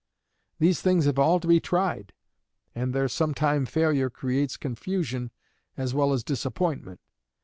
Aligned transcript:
These 0.57 0.81
things 0.81 1.05
have 1.05 1.19
all 1.19 1.39
to 1.39 1.47
be 1.47 1.59
tried, 1.59 2.11
and 2.73 2.91
their 2.91 3.07
sometime 3.07 3.67
failure 3.67 4.09
creates 4.09 4.57
confusion 4.57 5.29
as 5.77 5.93
well 5.93 6.11
as 6.11 6.23
disappointment. 6.23 6.99